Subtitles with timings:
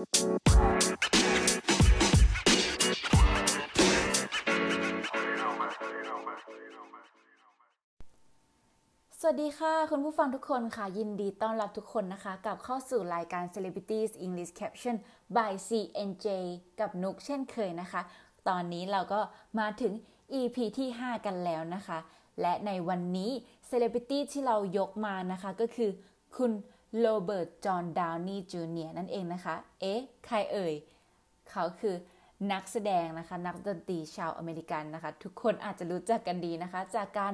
[0.00, 0.06] สวั
[9.34, 14.96] สดีค่ะ คุณผู้ฟังทุกคนค่ะ ยินดีต้อนรับทุกคนนะคะ กับเข้าสู่รายการ Celebrities English Caption
[15.36, 16.26] by CNJ
[16.80, 18.00] กับนุกเช่นเคยนะคะ
[18.48, 19.20] ตอนนี้เราก็
[19.60, 19.92] มาถึง
[20.40, 21.98] EP ที่ 5 กันแล้วนะคะ
[22.40, 23.30] และในวันนี้
[23.70, 25.90] Celebrity ที่เรายกมานะคะก็คือ
[26.36, 26.52] คุณ
[26.98, 30.74] โรเบิร์ต จอห์น ดาวนีย์ จูเนียร์นั่นเองนะคะ เอ๊ะ ใครเอ่ย
[31.50, 31.94] เขาคือ
[32.52, 37.32] นักแสดงนะคะ นักดนตรีชาวอเมริกันนะคะ ทุกคนอาจจะรู้จักกันดีนะคะ จากการ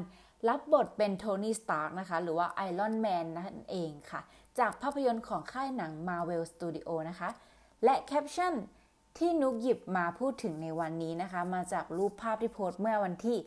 [0.48, 4.20] รับบทเป็นโทนี่ สตาร์กนะคะ หรือว่าไอรอนแมนนั่นเองค่ะ
[4.58, 7.28] จากภาพยนตร์ของค่ายหนัง Marvel Studio นะคะ
[7.84, 8.54] และแคปชั่น
[9.18, 13.38] ที่นุกหยิบมาพูดถึงในวันนี้นะคะ มาจากรูปภาพที่โพสต์เมื่อวันที่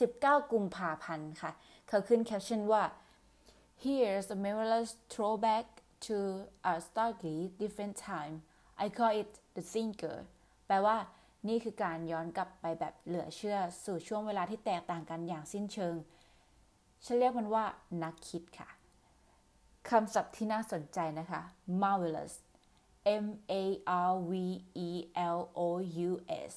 [0.00, 1.50] 19 กุมภาพันธ์ค่ะ
[1.88, 2.82] เขาขึ้นแคปชั่นว่า
[3.84, 5.66] Here's a marvelous throwback
[6.06, 6.16] to
[6.64, 8.34] a starkly different time
[8.84, 10.16] I call it the thinker
[10.66, 10.96] แปลว่า
[11.48, 15.94] นี่คือการย้อนกลับไปแบบเหลือเชื่อสู่ช่วงเวลาที่แตกต่างกันอย่างสิ้นเชิง
[17.04, 17.64] ฉันเรียกมันว่า
[18.02, 18.68] นักคิดค่ะ
[19.88, 21.42] คำศัพท์ที่น่าสนใจนะคะ
[21.82, 22.34] marvelous
[23.24, 23.26] M
[23.62, 23.64] A
[24.08, 24.32] R V
[24.86, 24.88] E
[25.36, 25.60] L O
[26.08, 26.10] U
[26.50, 26.52] S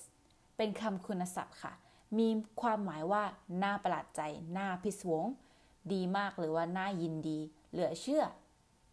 [0.58, 1.74] เป็นคำคุณศัพท์ค่ะ
[2.18, 2.28] มี
[2.62, 3.24] ความหมายว่า
[3.64, 4.22] น่าประหลาดใจ
[4.58, 5.28] น่าพิศวง
[5.94, 7.40] ดีมากหรือว่าน่ายินดี
[7.72, 8.24] เหลือเชื่อ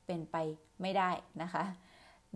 [0.07, 0.37] เป็นไป
[0.83, 1.11] ไม่ได้
[1.43, 1.65] นะคะ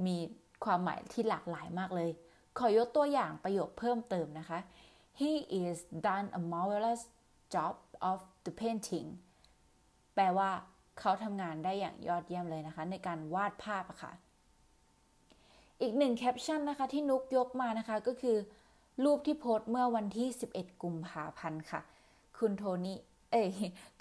[0.06, 0.16] มี
[0.64, 2.10] ความหมายที่หลากหลายมากเลย
[2.58, 4.58] ขอยกตัวอย่างประโยคเพิ่มเติมนะคะ
[5.20, 7.02] He is done a marvelous
[7.54, 7.74] job
[8.10, 9.08] of the painting
[10.14, 10.50] แปลว่า
[10.98, 14.12] เขาทำงานได้อย่างยอดเยี่ยมเลยนะคะ ในการวาดภาพะค่ะ
[15.80, 18.36] อีกหนึ่งแคปชั่นนะคะที่นุกยกมานะคะก็คือ
[19.04, 21.80] รูปที่โพสต์เมื่อวันที่ 11 กุมภาพันธ์ค่ะ
[22.38, 22.98] คุณโทนี่
[23.32, 23.50] เอ้ย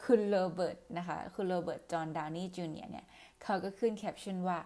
[0.03, 3.07] คุณโรเบิร์ตนะคะคุณโรเบิร์ตจอห์นดาวนีย์จูเนียร์เนี่ย
[3.43, 4.59] เขาก็ขึ้นแคปชั่นว่า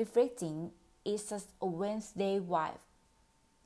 [0.00, 0.58] reflecting
[1.12, 1.22] is
[1.66, 2.84] a Wednesday vibe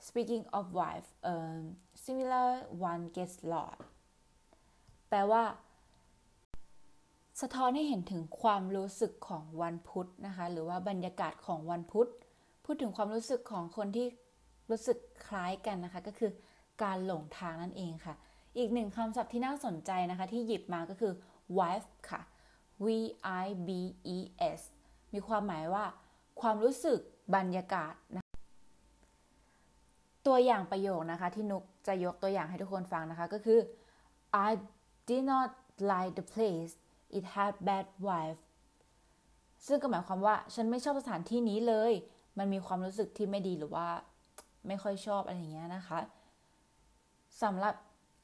[0.08, 1.61] speaking of vibe um,
[2.05, 2.48] similar
[2.91, 3.80] one gets lost
[5.09, 5.44] แปลว่า
[7.41, 12.09] สะท้อนให้เห็นถึงความรู้สึกของวันพุธนะคะ หรือว่าบรรยากาศของวันพุธ
[12.65, 14.06] พูดถึงความรู้สึกของคนที่
[14.71, 16.31] รู้สึกคล้ายกันนะคะ ก็คือ
[16.82, 18.15] การหลงทางนั่นเองค่ะ
[18.59, 21.12] อีกหนึ่งคำศัพท์ที่น่าสนใจนะคะที่หยิบมาก็คือ
[21.59, 22.21] wife ค่ะ
[22.87, 22.89] v
[23.43, 23.71] i b
[24.15, 24.19] e
[24.59, 24.61] s
[25.12, 25.84] มีความหมายว่า
[26.41, 26.99] ความรู้สึก
[27.37, 28.25] บรรยากาศนะ
[30.27, 33.59] ตัวอย่างประโยคนะคะที่นุกจะยกตัวอย่างให้ทุกคนฟังนะคะก็คือ
[34.47, 34.50] I
[35.09, 35.50] did not
[35.91, 36.72] like the place
[37.16, 38.41] it had bad wife
[39.66, 41.93] ซึ่งก็หมายความว่าฉันไม่ชอบสถานที่นี้เลย
[42.39, 43.87] มันมีความรู้สึกที่ไม่ดีหรือว่า
[44.66, 45.99] ไม่ค่อยชอบอะไรอย่างเงี้ยนะคะ
[47.43, 47.75] สำหรับ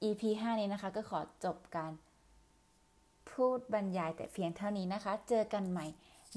[0.02, 1.92] EP 5 นี้นะคะ ก็ขอจบการ
[3.30, 5.86] พูดบรรยายแต่เพียงเท่านี้นะคะ เจอกันใหม่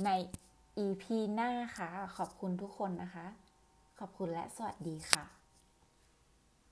[0.06, 0.10] ใน
[0.86, 1.04] EP
[1.34, 3.26] หน้าค่ะ ขอบคุณทุกคนนะคะ
[4.00, 5.45] ขอบคุณและสวัสดีค่ะ